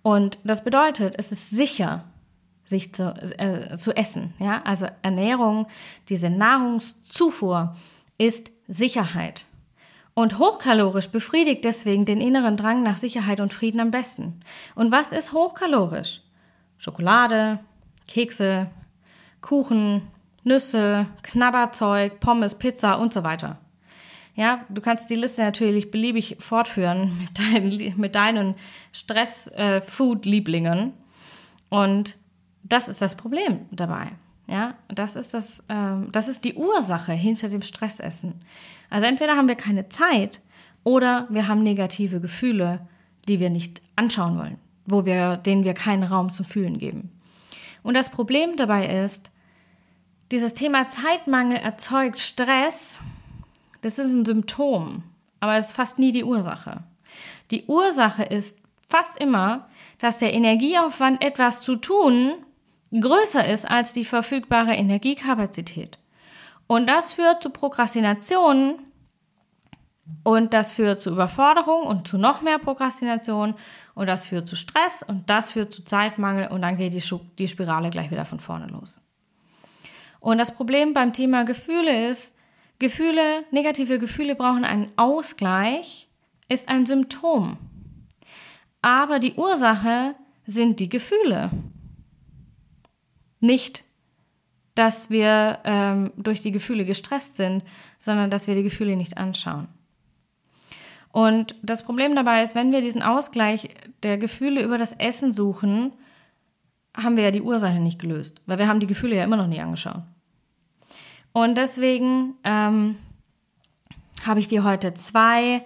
Und 0.01 0.39
das 0.43 0.63
bedeutet, 0.65 1.15
es 1.17 1.31
ist 1.31 1.49
sicher, 1.51 2.03
sich 2.65 2.93
zu, 2.93 3.13
äh, 3.37 3.77
zu 3.77 3.95
essen. 3.95 4.33
Ja? 4.39 4.61
Also 4.63 4.87
Ernährung, 5.01 5.67
diese 6.09 6.29
Nahrungszufuhr 6.29 7.75
ist 8.17 8.51
Sicherheit. 8.67 9.45
Und 10.13 10.37
hochkalorisch 10.37 11.07
befriedigt 11.07 11.63
deswegen 11.63 12.03
den 12.03 12.19
inneren 12.19 12.57
Drang 12.57 12.83
nach 12.83 12.97
Sicherheit 12.97 13.39
und 13.39 13.53
Frieden 13.53 13.79
am 13.79 13.91
besten. 13.91 14.41
Und 14.75 14.91
was 14.91 15.13
ist 15.13 15.31
hochkalorisch? 15.31 16.21
Schokolade, 16.79 17.59
Kekse, 18.07 18.71
Kuchen, 19.41 20.07
Nüsse, 20.43 21.05
Knabberzeug, 21.21 22.19
Pommes, 22.19 22.55
Pizza 22.55 22.95
und 22.95 23.13
so 23.13 23.23
weiter. 23.23 23.59
Ja, 24.35 24.65
du 24.69 24.81
kannst 24.81 25.09
die 25.09 25.15
Liste 25.15 25.43
natürlich 25.43 25.91
beliebig 25.91 26.37
fortführen 26.39 27.17
mit 27.19 27.37
deinen, 27.37 27.99
mit 27.99 28.15
deinen 28.15 28.55
Stress-Food-Lieblingen. 28.93 30.93
und 31.69 32.17
das 32.63 32.87
ist 32.87 33.01
das 33.01 33.15
Problem 33.15 33.65
dabei. 33.71 34.11
Ja, 34.47 34.75
das 34.87 35.15
ist 35.15 35.33
das, 35.33 35.63
ähm, 35.69 36.07
das 36.11 36.27
ist 36.27 36.43
die 36.43 36.55
Ursache 36.55 37.13
hinter 37.13 37.49
dem 37.49 37.61
Stressessen. 37.61 38.41
Also 38.89 39.05
entweder 39.05 39.35
haben 39.35 39.47
wir 39.47 39.55
keine 39.55 39.89
Zeit 39.89 40.41
oder 40.83 41.27
wir 41.29 41.47
haben 41.47 41.61
negative 41.61 42.19
Gefühle, 42.19 42.87
die 43.27 43.39
wir 43.39 43.49
nicht 43.49 43.81
anschauen 43.95 44.37
wollen, 44.37 44.57
wo 44.91 45.05
wir, 45.05 45.37
denen 45.37 45.63
wir 45.63 45.73
keinen 45.73 46.03
Raum 46.03 46.33
zum 46.33 46.45
Fühlen 46.45 46.77
geben. 46.77 47.11
Und 47.83 47.93
das 47.93 48.09
Problem 48.09 48.55
dabei 48.55 48.87
ist, 49.03 49.31
dieses 50.31 50.53
Thema 50.53 50.87
Zeitmangel 50.87 51.57
erzeugt 51.57 52.19
Stress. 52.19 52.99
Das 53.81 53.97
ist 53.97 54.11
ein 54.11 54.25
Symptom, 54.25 55.03
aber 55.39 55.57
es 55.57 55.67
ist 55.67 55.75
fast 55.75 55.97
nie 55.97 56.11
die 56.11 56.23
Ursache. 56.23 56.83
Die 57.51 57.65
Ursache 57.65 58.23
ist 58.23 58.57
fast 58.87 59.17
immer, 59.17 59.67
dass 59.99 60.17
der 60.17 60.33
Energieaufwand, 60.33 61.23
etwas 61.23 61.61
zu 61.61 61.75
tun, 61.77 62.33
größer 62.91 63.47
ist 63.47 63.69
als 63.69 63.93
die 63.93 64.05
verfügbare 64.05 64.73
Energiekapazität. 64.73 65.97
Und 66.67 66.87
das 66.87 67.13
führt 67.13 67.41
zu 67.41 67.49
Prokrastination 67.49 68.79
und 70.23 70.53
das 70.53 70.73
führt 70.73 71.01
zu 71.01 71.11
Überforderung 71.11 71.83
und 71.83 72.07
zu 72.07 72.17
noch 72.17 72.41
mehr 72.41 72.59
Prokrastination 72.59 73.55
und 73.95 74.07
das 74.07 74.27
führt 74.27 74.47
zu 74.47 74.55
Stress 74.55 75.03
und 75.03 75.29
das 75.29 75.53
führt 75.53 75.73
zu 75.73 75.83
Zeitmangel 75.83 76.47
und 76.47 76.61
dann 76.61 76.77
geht 76.77 76.93
die, 76.93 77.03
die 77.37 77.47
Spirale 77.47 77.89
gleich 77.89 78.11
wieder 78.11 78.25
von 78.25 78.39
vorne 78.39 78.67
los. 78.67 79.01
Und 80.19 80.37
das 80.37 80.53
Problem 80.53 80.93
beim 80.93 81.13
Thema 81.13 81.45
Gefühle 81.45 82.09
ist, 82.09 82.35
Gefühle, 82.79 83.43
negative 83.51 83.99
Gefühle 83.99 84.35
brauchen 84.35 84.65
einen 84.65 84.91
Ausgleich, 84.95 86.07
ist 86.47 86.69
ein 86.69 86.85
Symptom. 86.85 87.57
Aber 88.81 89.19
die 89.19 89.33
Ursache 89.33 90.15
sind 90.45 90.79
die 90.79 90.89
Gefühle. 90.89 91.51
Nicht, 93.39 93.83
dass 94.75 95.09
wir 95.09 95.59
ähm, 95.65 96.11
durch 96.15 96.41
die 96.41 96.51
Gefühle 96.51 96.85
gestresst 96.85 97.35
sind, 97.35 97.63
sondern 97.97 98.31
dass 98.31 98.47
wir 98.47 98.55
die 98.55 98.63
Gefühle 98.63 98.95
nicht 98.95 99.17
anschauen. 99.17 99.67
Und 101.11 101.55
das 101.63 101.83
Problem 101.83 102.15
dabei 102.15 102.43
ist, 102.43 102.55
wenn 102.55 102.71
wir 102.71 102.81
diesen 102.81 103.01
Ausgleich 103.01 103.69
der 104.03 104.17
Gefühle 104.17 104.61
über 104.61 104.77
das 104.77 104.93
Essen 104.93 105.33
suchen, 105.33 105.93
haben 106.95 107.17
wir 107.17 107.23
ja 107.23 107.31
die 107.31 107.41
Ursache 107.41 107.79
nicht 107.79 107.99
gelöst, 107.99 108.41
weil 108.45 108.59
wir 108.59 108.67
haben 108.67 108.79
die 108.79 108.87
Gefühle 108.87 109.15
ja 109.15 109.23
immer 109.23 109.37
noch 109.37 109.47
nie 109.47 109.59
angeschaut. 109.59 110.03
Und 111.31 111.55
deswegen 111.55 112.35
ähm, 112.43 112.97
habe 114.25 114.39
ich 114.39 114.47
dir 114.47 114.63
heute 114.63 114.93
zwei 114.93 115.65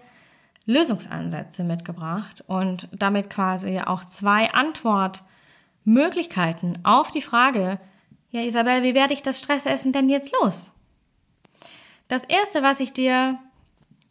Lösungsansätze 0.66 1.64
mitgebracht 1.64 2.44
und 2.48 2.90
damit 2.94 3.30
quasi 3.30 3.80
auch 3.80 4.06
zwei 4.06 4.52
Antwortmöglichkeiten 4.54 6.80
auf 6.84 7.12
die 7.12 7.22
Frage, 7.22 7.80
ja 8.30 8.42
Isabel, 8.42 8.84
wie 8.84 8.96
werde 8.96 9.14
ich 9.14 9.22
das 9.22 9.40
Stressessen 9.40 9.92
denn 9.92 10.08
jetzt 10.10 10.34
los? 10.42 10.72
Das 12.08 12.24
Erste, 12.24 12.64
was 12.64 12.80
ich 12.80 12.94
dir 12.94 13.38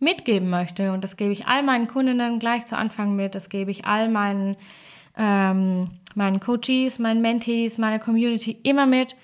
mitgeben 0.02 0.50
möchte, 0.50 0.92
und 0.92 1.02
das 1.02 1.16
gebe 1.16 1.32
ich 1.32 1.46
all 1.46 1.62
meinen 1.62 1.88
Kundinnen 1.88 2.38
gleich 2.38 2.66
zu 2.66 2.76
Anfang 2.76 3.16
mit, 3.16 3.34
das 3.34 3.48
gebe 3.48 3.70
ich 3.70 3.86
all 3.86 4.08
meinen 4.08 4.56
ähm, 5.16 5.90
meinen 6.14 6.40
Coaches, 6.40 6.98
meinen 6.98 7.20
Mentees, 7.20 7.78
meiner 7.78 7.98
Community 7.98 8.58
immer 8.62 8.86
mit. 8.86 9.16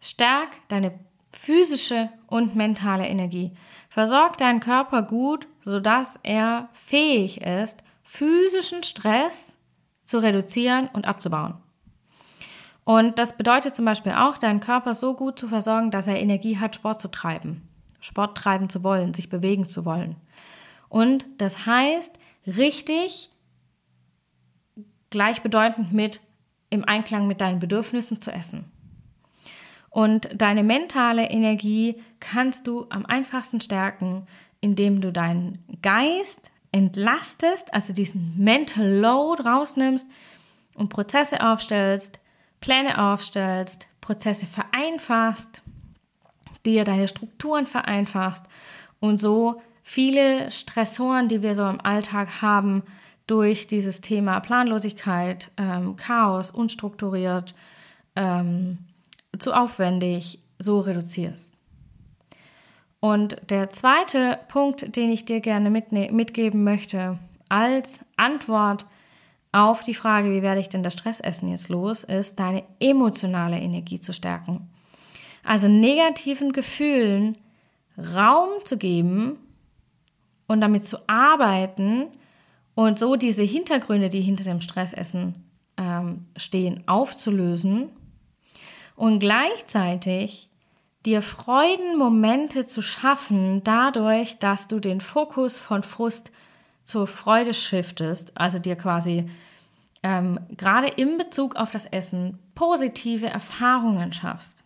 Stärk 0.00 0.48
deine 0.68 0.92
physische 1.32 2.10
und 2.26 2.56
mentale 2.56 3.06
Energie. 3.06 3.52
Versorg 3.88 4.38
deinen 4.38 4.60
Körper 4.60 5.02
gut, 5.02 5.46
sodass 5.64 6.18
er 6.22 6.68
fähig 6.72 7.42
ist, 7.42 7.82
physischen 8.02 8.82
Stress 8.82 9.56
zu 10.04 10.18
reduzieren 10.18 10.88
und 10.92 11.06
abzubauen. 11.06 11.54
Und 12.84 13.18
das 13.18 13.36
bedeutet 13.36 13.74
zum 13.74 13.84
Beispiel 13.84 14.12
auch, 14.12 14.38
deinen 14.38 14.60
Körper 14.60 14.94
so 14.94 15.14
gut 15.14 15.38
zu 15.38 15.48
versorgen, 15.48 15.90
dass 15.90 16.08
er 16.08 16.18
Energie 16.18 16.58
hat, 16.58 16.74
Sport 16.74 17.00
zu 17.00 17.08
treiben, 17.08 17.68
Sport 18.00 18.36
treiben 18.36 18.68
zu 18.68 18.82
wollen, 18.82 19.14
sich 19.14 19.28
bewegen 19.28 19.66
zu 19.66 19.84
wollen. 19.84 20.16
Und 20.88 21.26
das 21.38 21.66
heißt, 21.66 22.18
richtig 22.46 23.30
gleichbedeutend 25.10 25.92
mit 25.92 26.20
im 26.70 26.84
Einklang 26.84 27.26
mit 27.26 27.40
deinen 27.40 27.58
Bedürfnissen 27.58 28.20
zu 28.20 28.32
essen. 28.32 28.70
Und 29.90 30.30
deine 30.34 30.62
mentale 30.62 31.28
Energie 31.30 32.00
kannst 32.20 32.66
du 32.66 32.86
am 32.90 33.04
einfachsten 33.04 33.60
stärken, 33.60 34.26
indem 34.60 35.00
du 35.00 35.12
deinen 35.12 35.64
Geist 35.82 36.50
entlastest, 36.70 37.74
also 37.74 37.92
diesen 37.92 38.34
Mental 38.38 38.86
Load 38.86 39.42
rausnimmst 39.42 40.06
und 40.74 40.88
Prozesse 40.90 41.44
aufstellst, 41.44 42.20
Pläne 42.60 43.02
aufstellst, 43.02 43.88
Prozesse 44.00 44.46
vereinfachst, 44.46 45.62
dir 46.66 46.84
deine 46.84 47.08
Strukturen 47.08 47.66
vereinfachst 47.66 48.44
und 49.00 49.20
so 49.20 49.62
viele 49.82 50.50
Stressoren, 50.50 51.28
die 51.28 51.42
wir 51.42 51.54
so 51.54 51.66
im 51.68 51.80
Alltag 51.80 52.42
haben, 52.42 52.82
durch 53.26 53.66
dieses 53.66 54.00
Thema 54.00 54.40
Planlosigkeit, 54.40 55.50
ähm, 55.56 55.96
Chaos, 55.96 56.50
unstrukturiert, 56.50 57.54
ähm, 58.16 58.78
zu 59.38 59.52
aufwendig, 59.52 60.40
so 60.58 60.80
reduzierst. 60.80 61.54
Und 62.98 63.36
der 63.48 63.70
zweite 63.70 64.38
Punkt, 64.48 64.96
den 64.96 65.10
ich 65.10 65.24
dir 65.24 65.40
gerne 65.40 65.70
mitgeben 65.70 66.64
möchte, 66.64 67.18
als 67.48 68.04
Antwort 68.16 68.84
auf 69.52 69.82
die 69.82 69.94
Frage, 69.94 70.30
wie 70.30 70.42
werde 70.42 70.60
ich 70.60 70.68
denn 70.68 70.82
das 70.82 70.92
Stressessen 70.92 71.50
jetzt 71.50 71.68
los, 71.68 72.04
ist, 72.04 72.38
deine 72.38 72.62
emotionale 72.78 73.58
Energie 73.58 74.00
zu 74.00 74.12
stärken. 74.12 74.68
Also 75.42 75.68
negativen 75.68 76.52
Gefühlen 76.52 77.38
Raum 77.98 78.64
zu 78.64 78.76
geben 78.76 79.38
und 80.46 80.60
damit 80.60 80.86
zu 80.86 80.98
arbeiten, 81.06 82.08
und 82.74 82.98
so 82.98 83.16
diese 83.16 83.42
Hintergründe, 83.42 84.08
die 84.08 84.22
hinter 84.22 84.44
dem 84.44 84.60
Stressessen 84.60 85.44
ähm, 85.76 86.26
stehen, 86.36 86.82
aufzulösen 86.86 87.90
und 88.96 89.18
gleichzeitig 89.18 90.48
dir 91.04 91.20
Freudenmomente 91.22 92.66
zu 92.66 92.80
schaffen, 92.82 93.62
dadurch, 93.64 94.38
dass 94.38 94.66
du 94.66 94.80
den 94.80 95.00
Fokus 95.00 95.58
von 95.58 95.82
Frust 95.82 96.30
zur 96.82 97.06
Freude 97.06 97.54
shiftest, 97.54 98.36
also 98.36 98.58
dir 98.58 98.76
quasi 98.76 99.28
ähm, 100.02 100.38
gerade 100.56 100.88
in 100.88 101.18
Bezug 101.18 101.56
auf 101.56 101.70
das 101.70 101.86
Essen 101.86 102.38
positive 102.54 103.26
Erfahrungen 103.26 104.12
schaffst. 104.12 104.59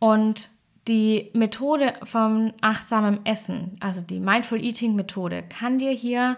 Und 0.00 0.48
die 0.88 1.30
Methode 1.34 1.94
vom 2.02 2.52
achtsamen 2.62 3.24
Essen, 3.24 3.76
also 3.80 4.00
die 4.00 4.18
Mindful 4.18 4.60
Eating 4.60 4.96
Methode, 4.96 5.44
kann 5.44 5.78
dir 5.78 5.92
hier 5.92 6.36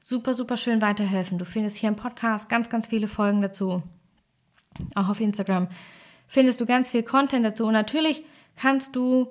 super, 0.00 0.34
super 0.34 0.56
schön 0.56 0.82
weiterhelfen. 0.82 1.38
Du 1.38 1.44
findest 1.44 1.76
hier 1.76 1.90
im 1.90 1.96
Podcast 1.96 2.48
ganz, 2.48 2.68
ganz 2.70 2.88
viele 2.88 3.06
Folgen 3.06 3.42
dazu. 3.42 3.82
Auch 4.94 5.10
auf 5.10 5.20
Instagram 5.20 5.68
findest 6.26 6.60
du 6.60 6.66
ganz 6.66 6.90
viel 6.90 7.02
Content 7.02 7.44
dazu. 7.44 7.66
Und 7.66 7.74
natürlich 7.74 8.24
kannst 8.56 8.96
du 8.96 9.28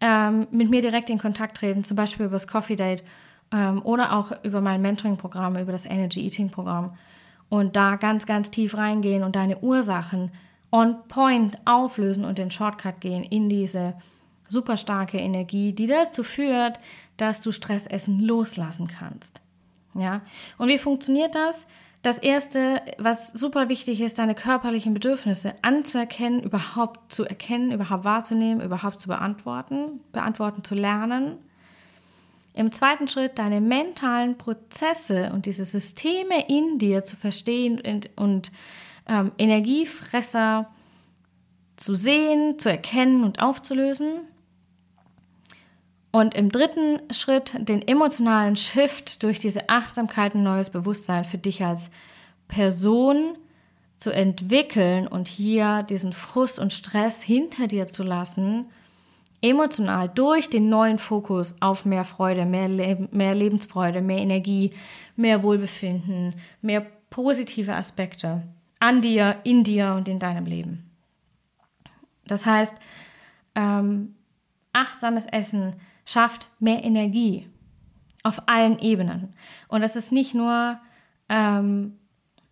ähm, 0.00 0.46
mit 0.50 0.70
mir 0.70 0.80
direkt 0.80 1.10
in 1.10 1.18
Kontakt 1.18 1.58
treten, 1.58 1.84
zum 1.84 1.96
Beispiel 1.96 2.26
über 2.26 2.34
das 2.34 2.48
Coffee 2.48 2.76
Date 2.76 3.04
ähm, 3.52 3.82
oder 3.82 4.12
auch 4.12 4.32
über 4.44 4.60
mein 4.60 4.82
Mentoring-Programm, 4.82 5.56
über 5.56 5.72
das 5.72 5.86
Energy 5.86 6.24
Eating 6.24 6.50
Programm. 6.50 6.96
Und 7.48 7.76
da 7.76 7.96
ganz, 7.96 8.26
ganz 8.26 8.50
tief 8.50 8.76
reingehen 8.76 9.22
und 9.22 9.36
deine 9.36 9.58
Ursachen 9.58 10.32
on 10.74 10.96
point 11.06 11.56
auflösen 11.66 12.24
und 12.24 12.36
den 12.36 12.50
Shortcut 12.50 13.00
gehen 13.00 13.22
in 13.22 13.48
diese 13.48 13.94
super 14.48 14.76
starke 14.76 15.18
Energie, 15.18 15.72
die 15.72 15.86
dazu 15.86 16.24
führt, 16.24 16.80
dass 17.16 17.40
du 17.40 17.52
Stressessen 17.52 18.18
loslassen 18.18 18.88
kannst. 18.88 19.40
Ja? 19.94 20.22
Und 20.58 20.66
wie 20.66 20.78
funktioniert 20.78 21.36
das? 21.36 21.68
Das 22.02 22.18
erste, 22.18 22.82
was 22.98 23.28
super 23.28 23.68
wichtig 23.68 24.00
ist, 24.00 24.18
deine 24.18 24.34
körperlichen 24.34 24.94
Bedürfnisse 24.94 25.54
anzuerkennen, 25.62 26.42
überhaupt 26.42 27.12
zu 27.12 27.24
erkennen, 27.24 27.70
überhaupt 27.70 28.04
wahrzunehmen, 28.04 28.60
überhaupt 28.60 29.00
zu 29.00 29.06
beantworten, 29.06 30.00
beantworten 30.10 30.64
zu 30.64 30.74
lernen. 30.74 31.38
Im 32.52 32.72
zweiten 32.72 33.06
Schritt 33.06 33.38
deine 33.38 33.60
mentalen 33.60 34.36
Prozesse 34.36 35.30
und 35.32 35.46
diese 35.46 35.64
Systeme 35.64 36.48
in 36.48 36.80
dir 36.80 37.04
zu 37.04 37.14
verstehen 37.14 37.80
und, 37.80 38.10
und 38.16 38.50
ähm, 39.06 39.32
Energiefresser 39.38 40.68
zu 41.76 41.94
sehen, 41.94 42.58
zu 42.58 42.70
erkennen 42.70 43.24
und 43.24 43.40
aufzulösen. 43.40 44.20
Und 46.12 46.34
im 46.34 46.50
dritten 46.50 47.00
Schritt 47.12 47.54
den 47.58 47.86
emotionalen 47.86 48.54
Shift 48.56 49.22
durch 49.24 49.40
diese 49.40 49.68
Achtsamkeit 49.68 50.34
und 50.34 50.44
neues 50.44 50.70
Bewusstsein 50.70 51.24
für 51.24 51.38
dich 51.38 51.64
als 51.64 51.90
Person 52.46 53.36
zu 53.98 54.12
entwickeln 54.12 55.08
und 55.08 55.26
hier 55.26 55.82
diesen 55.82 56.12
Frust 56.12 56.58
und 56.58 56.72
Stress 56.72 57.22
hinter 57.22 57.66
dir 57.66 57.88
zu 57.88 58.04
lassen, 58.04 58.66
emotional 59.40 60.08
durch 60.08 60.48
den 60.48 60.68
neuen 60.68 60.98
Fokus 60.98 61.54
auf 61.60 61.84
mehr 61.84 62.04
Freude, 62.04 62.44
mehr, 62.44 62.68
Le 62.68 63.08
mehr 63.10 63.34
Lebensfreude, 63.34 64.00
mehr 64.00 64.18
Energie, 64.18 64.72
mehr 65.16 65.42
Wohlbefinden, 65.42 66.34
mehr 66.62 66.86
positive 67.10 67.74
Aspekte 67.74 68.42
an 68.80 69.00
dir, 69.00 69.40
in 69.44 69.64
dir 69.64 69.94
und 69.94 70.08
in 70.08 70.18
deinem 70.18 70.46
Leben. 70.46 70.90
Das 72.26 72.46
heißt, 72.46 72.74
ähm, 73.54 74.14
achtsames 74.72 75.26
Essen 75.26 75.74
schafft 76.04 76.48
mehr 76.58 76.84
Energie 76.84 77.48
auf 78.22 78.42
allen 78.46 78.78
Ebenen. 78.78 79.34
Und 79.68 79.82
das 79.82 79.96
ist 79.96 80.12
nicht 80.12 80.34
nur 80.34 80.78
ähm, 81.28 81.98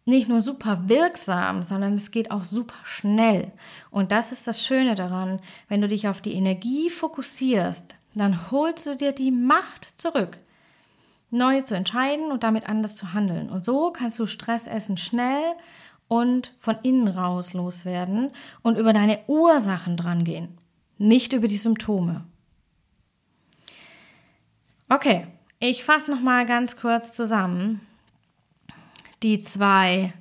nicht 0.05 0.29
nur 0.29 0.41
super 0.41 0.89
wirksam, 0.89 1.63
sondern 1.63 1.95
es 1.95 2.11
geht 2.11 2.31
auch 2.31 2.45
super 2.45 2.79
schnell. 2.85 3.53
Und 3.91 4.11
das 4.11 4.33
ist 4.33 4.47
das 4.49 4.65
Schöne 4.65 4.95
daran, 4.95 5.41
wenn 5.69 5.81
du 5.81 5.89
dich 5.89 6.09
auf 6.09 6.21
die 6.21 6.35
Energie 6.35 6.91
fokussierst, 6.91 7.95
dann 8.15 8.51
holst 8.51 8.87
du 8.87 8.97
dir 8.97 9.13
die 9.13 9.31
Macht 9.31 10.01
zurück, 10.01 10.39
neu 11.31 11.63
zu 11.63 11.75
entscheiden 11.77 12.33
und 12.33 12.43
damit 12.43 12.69
anders 12.69 12.97
zu 12.97 13.13
handeln. 13.13 13.49
Und 13.49 13.65
so 13.65 13.91
kannst 13.93 14.19
du 14.19 14.27
Stressessen 14.27 14.97
schnell 14.97 15.55
und 16.13 16.53
von 16.59 16.77
innen 16.83 17.09
raus 17.09 17.55
loswerden 17.55 18.33
und 18.61 18.77
über 18.77 18.93
deine 18.93 19.21
Ursachen 19.29 19.97
drangehen, 19.97 20.59
nicht 20.99 21.33
über 21.33 21.49
die 21.49 21.57
Symptome. 21.57 22.27
Okay, 24.91 25.27
ich 25.59 25.85
fasse 25.85 26.11
noch 26.11 26.21
mal 26.21 26.45
ganz 26.45 26.77
kurz 26.77 27.15
zusammen 27.15 27.81
die 29.23 29.41
zwei 29.41 30.13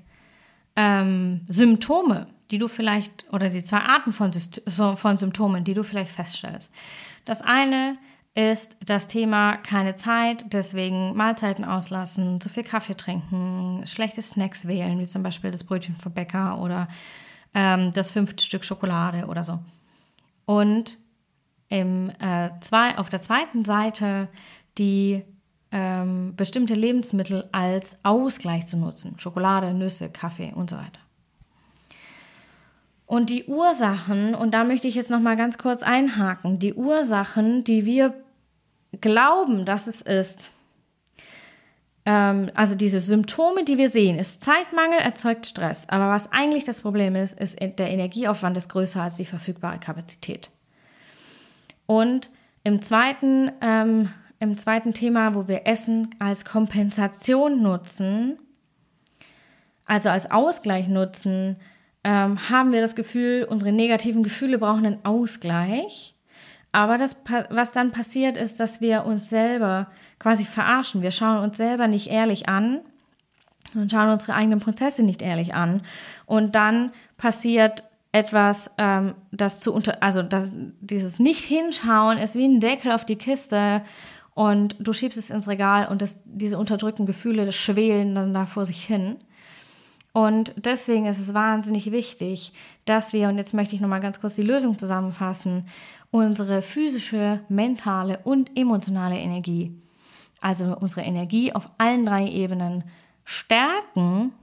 ähm, 0.78 1.42
Symptome, 1.50 2.28
die 2.52 2.58
du 2.58 2.70
vielleicht, 2.70 3.26
oder 3.34 3.50
die 3.50 3.62
zwei 3.62 3.80
Arten 3.80 4.14
von, 4.14 4.32
von 4.32 5.18
Symptomen, 5.18 5.66
die 5.66 5.74
du 5.74 5.84
vielleicht 5.84 6.12
feststellst. 6.12 6.72
Das 7.26 7.42
eine 7.42 7.98
ist 8.34 8.78
das 8.86 9.08
Thema 9.08 9.58
keine 9.58 9.96
Zeit, 9.96 10.46
deswegen 10.54 11.16
Mahlzeiten 11.16 11.66
auslassen, 11.66 12.40
zu 12.40 12.48
viel 12.48 12.64
Kaffee 12.64 12.96
trinken, 12.96 13.84
schlechte 13.86 14.22
Snacks 14.22 14.68
wählen, 14.68 15.00
wie 15.00 15.06
zum 15.06 15.22
Beispiel 15.22 15.52
das 15.52 15.66
Brötchen 15.66 15.98
vom 15.98 16.14
Bäcker 16.14 16.60
oder 16.60 16.88
ähm, 17.54 17.92
das 17.94 18.14
fünfte 18.14 18.44
Stück 18.44 18.64
Schokolade 18.64 19.26
oder 19.26 19.44
so. 19.44 19.60
Und 20.46 20.98
im, 21.68 22.10
äh, 22.20 22.50
zwei, 22.62 22.98
auf 22.98 23.10
der 23.10 23.22
zweiten 23.22 23.66
Seite 23.66 24.30
die 24.78 25.24
ähm, 25.72 26.36
bestimmte 26.36 26.74
Lebensmittel 26.74 27.50
als 27.52 27.98
Ausgleich 28.04 28.68
zu 28.68 28.78
nutzen. 28.78 29.20
Schokolade, 29.20 29.74
Nüsse, 29.74 30.10
Kaffee 30.10 30.54
und 30.54 30.70
so 30.70 30.78
weiter. 30.78 31.00
Und 33.12 33.30
die 33.30 33.44
Ursachen, 33.44 34.34
und 34.34 34.54
da 34.54 34.64
möchte 34.64 34.88
ich 34.88 34.96
jetzt 34.96 35.10
noch 35.10 35.20
mal 35.20 35.36
ganz 35.36 35.58
kurz 35.58 35.84
einhaken, 35.84 36.60
die 36.60 36.76
Ursachen, 36.76 37.62
die 37.62 37.86
wir 37.86 38.14
glauben, 39.02 39.66
dass 39.66 39.88
es 39.88 40.02
ist, 40.02 40.52
ähm, 42.06 42.50
also 42.56 42.74
diese 42.76 43.02
Symptome, 43.02 43.66
die 43.66 43.78
wir 43.78 43.90
sehen, 43.90 44.18
ist 44.18 44.42
Zeitmangel 44.42 45.00
erzeugt 45.00 45.46
Stress. 45.46 45.90
Aber 45.90 46.08
was 46.08 46.32
eigentlich 46.32 46.64
das 46.64 46.84
Problem 46.84 47.18
ist, 47.18 47.38
ist 47.38 47.60
der 47.60 47.90
Energieaufwand 47.90 48.56
ist 48.56 48.70
größer 48.70 49.02
als 49.02 49.18
die 49.18 49.26
verfügbare 49.26 49.80
Kapazität. 49.80 50.50
Und 51.88 52.30
im 52.64 52.82
zweiten 52.82 53.52
ähm, 53.60 54.08
im 54.40 54.58
zweiten 54.58 54.94
Thema, 54.94 55.36
wo 55.36 55.50
wir 55.50 55.68
Essen 55.68 56.16
als 56.20 56.46
Kompensation 56.46 57.62
nutzen, 57.62 58.40
also 59.86 60.08
als 60.08 60.32
Ausgleich 60.32 60.88
nutzen, 60.88 61.58
ähm, 62.04 62.50
haben 62.50 62.72
wir 62.72 62.82
das 62.82 62.96
Gefühl, 62.96 63.46
unsere 63.50 63.72
negativen 63.72 64.24
Gefühle 64.24 64.58
brauchen 64.58 64.86
einen 64.86 65.06
Ausgleich. 65.06 66.16
Aber 66.72 66.98
das, 66.98 67.18
was 67.50 67.72
dann 67.72 67.92
passiert, 67.92 68.38
ist, 68.38 68.60
dass 68.60 68.82
wir 68.82 69.06
uns 69.06 69.30
selber 69.30 69.88
quasi 70.20 70.46
verarschen. 70.46 71.02
Wir 71.02 71.12
schauen 71.12 71.44
uns 71.44 71.58
selber 71.58 71.88
nicht 71.88 72.08
ehrlich 72.08 72.48
an 72.48 72.80
und 73.76 73.92
schauen 73.92 74.10
unsere 74.10 74.34
eigenen 74.34 74.60
Prozesse 74.60 75.04
nicht 75.04 75.22
ehrlich 75.22 75.54
an. 75.54 75.82
Und 76.26 76.56
dann 76.56 76.92
passiert 77.18 77.84
etwas, 78.14 78.72
ähm, 78.78 79.16
das 79.32 79.60
zu 79.60 79.74
unter, 79.74 80.02
also 80.04 80.22
das, 80.22 80.52
dieses 80.54 81.20
Nicht-Hinschauen 81.20 82.18
ist 82.18 82.36
wie 82.36 82.46
ein 82.48 82.60
Deckel 82.60 82.92
auf 82.92 83.06
die 83.06 83.16
Kiste 83.16 83.84
und 84.34 84.76
du 84.80 84.94
schiebst 84.94 85.18
es 85.18 85.30
ins 85.30 85.48
Regal 85.48 85.88
und 85.88 86.02
das, 86.02 86.20
diese 86.26 86.58
unterdrückten 86.58 87.06
Gefühle 87.06 87.52
schwelen 87.52 88.16
dann 88.16 88.34
da 88.34 88.46
vor 88.46 88.66
sich 88.66 88.84
hin. 88.84 89.18
Und 90.14 90.54
deswegen 90.58 91.06
ist 91.06 91.20
es 91.20 91.34
wahnsinnig 91.34 91.92
wichtig, 91.92 92.54
dass 92.86 93.14
wir, 93.14 93.30
und 93.30 93.38
jetzt 93.38 93.54
möchte 93.54 93.76
ich 93.76 93.82
nochmal 93.82 94.02
ganz 94.02 94.20
kurz 94.20 94.36
die 94.36 94.42
Lösung 94.42 94.78
zusammenfassen, 94.78 95.66
unsere 96.12 96.62
physische, 96.62 97.40
mentale 97.48 98.20
und 98.24 98.58
emotionale 98.58 99.18
Energie, 99.18 99.74
also 100.42 100.76
unsere 100.78 101.02
Energie 101.02 101.54
auf 101.54 101.70
allen 101.78 102.06
drei 102.06 102.28
Ebenen 102.28 102.84
stärken 103.24 104.34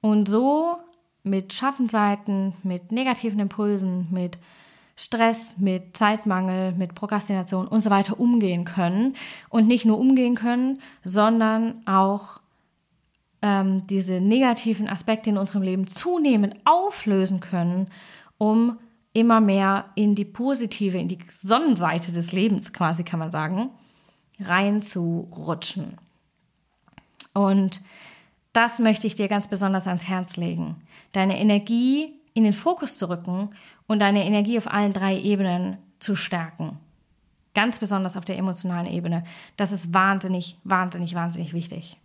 und 0.00 0.28
so 0.28 0.76
mit 1.22 1.52
Schattenseiten, 1.52 2.54
mit 2.64 2.90
negativen 2.90 3.38
Impulsen, 3.38 4.08
mit 4.10 4.38
Stress, 4.96 5.58
mit 5.58 5.96
Zeitmangel, 5.96 6.72
mit 6.72 6.94
Prokrastination 6.94 7.68
und 7.68 7.82
so 7.82 7.90
weiter 7.90 8.18
umgehen 8.18 8.64
können. 8.64 9.14
Und 9.50 9.68
nicht 9.68 9.84
nur 9.84 9.98
umgehen 9.98 10.34
können, 10.34 10.80
sondern 11.04 11.86
auch 11.86 12.40
ähm, 13.46 13.86
diese 13.86 14.20
negativen 14.20 14.88
Aspekte 14.88 15.30
in 15.30 15.38
unserem 15.38 15.62
Leben 15.62 15.86
zunehmend 15.86 16.56
auflösen 16.64 17.38
können, 17.40 17.86
um 18.38 18.78
immer 19.12 19.40
mehr 19.40 19.86
in 19.94 20.14
die 20.14 20.24
positive, 20.24 20.98
in 20.98 21.08
die 21.08 21.18
Sonnenseite 21.30 22.12
des 22.12 22.32
Lebens 22.32 22.72
quasi, 22.72 23.04
kann 23.04 23.20
man 23.20 23.30
sagen, 23.30 23.70
reinzurutschen. 24.40 25.96
Und 27.32 27.80
das 28.52 28.78
möchte 28.78 29.06
ich 29.06 29.14
dir 29.14 29.28
ganz 29.28 29.46
besonders 29.48 29.86
ans 29.86 30.08
Herz 30.08 30.36
legen. 30.36 30.76
Deine 31.12 31.38
Energie 31.38 32.12
in 32.34 32.44
den 32.44 32.52
Fokus 32.52 32.98
zu 32.98 33.08
rücken 33.08 33.50
und 33.86 34.00
deine 34.00 34.24
Energie 34.24 34.58
auf 34.58 34.70
allen 34.70 34.92
drei 34.92 35.18
Ebenen 35.18 35.78
zu 36.00 36.16
stärken. 36.16 36.78
Ganz 37.54 37.78
besonders 37.78 38.16
auf 38.16 38.24
der 38.24 38.36
emotionalen 38.36 38.86
Ebene. 38.86 39.24
Das 39.56 39.72
ist 39.72 39.94
wahnsinnig, 39.94 40.58
wahnsinnig, 40.64 41.14
wahnsinnig 41.14 41.54
wichtig. 41.54 41.96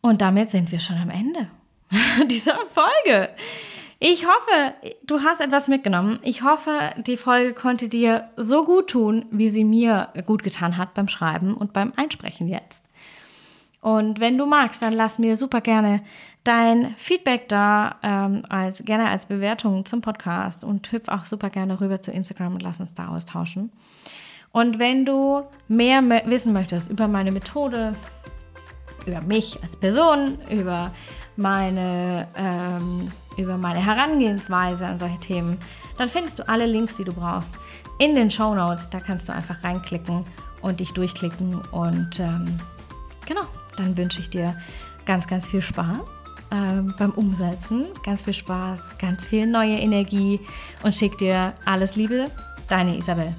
Und 0.00 0.20
damit 0.20 0.50
sind 0.50 0.70
wir 0.72 0.80
schon 0.80 0.96
am 0.96 1.10
Ende 1.10 1.48
dieser 2.28 2.58
Folge. 2.66 3.30
Ich 4.00 4.26
hoffe, 4.26 4.74
du 5.04 5.20
hast 5.22 5.40
etwas 5.40 5.66
mitgenommen. 5.66 6.20
Ich 6.22 6.42
hoffe, 6.42 6.92
die 6.98 7.16
Folge 7.16 7.52
konnte 7.52 7.88
dir 7.88 8.30
so 8.36 8.64
gut 8.64 8.90
tun, 8.90 9.26
wie 9.32 9.48
sie 9.48 9.64
mir 9.64 10.08
gut 10.24 10.44
getan 10.44 10.76
hat 10.76 10.94
beim 10.94 11.08
Schreiben 11.08 11.54
und 11.54 11.72
beim 11.72 11.92
Einsprechen 11.96 12.46
jetzt. 12.46 12.84
Und 13.80 14.20
wenn 14.20 14.38
du 14.38 14.46
magst, 14.46 14.82
dann 14.82 14.92
lass 14.92 15.18
mir 15.18 15.36
super 15.36 15.60
gerne 15.60 16.02
dein 16.44 16.94
Feedback 16.96 17.48
da, 17.48 17.96
ähm, 18.02 18.44
als, 18.48 18.84
gerne 18.84 19.08
als 19.08 19.26
Bewertung 19.26 19.84
zum 19.84 20.00
Podcast 20.00 20.64
und 20.64 20.90
hüpf 20.92 21.08
auch 21.08 21.24
super 21.24 21.50
gerne 21.50 21.80
rüber 21.80 22.00
zu 22.00 22.10
Instagram 22.10 22.54
und 22.54 22.62
lass 22.62 22.80
uns 22.80 22.94
da 22.94 23.08
austauschen. 23.08 23.70
Und 24.50 24.78
wenn 24.78 25.04
du 25.04 25.42
mehr 25.68 26.02
wissen 26.26 26.52
möchtest 26.52 26.90
über 26.90 27.06
meine 27.06 27.32
Methode, 27.32 27.94
über 29.08 29.20
mich 29.20 29.58
als 29.62 29.76
Person, 29.76 30.38
über 30.50 30.92
meine, 31.36 32.28
ähm, 32.36 33.10
über 33.36 33.56
meine 33.56 33.84
Herangehensweise 33.84 34.86
an 34.86 34.98
solche 34.98 35.18
Themen, 35.18 35.58
dann 35.96 36.08
findest 36.08 36.38
du 36.38 36.48
alle 36.48 36.66
Links, 36.66 36.96
die 36.96 37.04
du 37.04 37.12
brauchst, 37.12 37.54
in 37.98 38.14
den 38.14 38.30
Show 38.30 38.54
Notes. 38.54 38.90
Da 38.90 38.98
kannst 38.98 39.28
du 39.28 39.32
einfach 39.32 39.62
reinklicken 39.64 40.24
und 40.62 40.80
dich 40.80 40.92
durchklicken. 40.92 41.60
Und 41.70 42.20
ähm, 42.20 42.58
genau, 43.26 43.42
dann 43.76 43.96
wünsche 43.96 44.20
ich 44.20 44.30
dir 44.30 44.54
ganz, 45.06 45.26
ganz 45.26 45.48
viel 45.48 45.62
Spaß 45.62 46.00
äh, 46.50 46.82
beim 46.98 47.10
Umsetzen. 47.12 47.86
Ganz 48.04 48.22
viel 48.22 48.34
Spaß, 48.34 48.98
ganz 48.98 49.26
viel 49.26 49.46
neue 49.46 49.78
Energie 49.78 50.40
und 50.82 50.94
schick 50.94 51.16
dir 51.18 51.54
alles 51.64 51.96
Liebe, 51.96 52.26
deine 52.68 52.96
Isabel. 52.96 53.34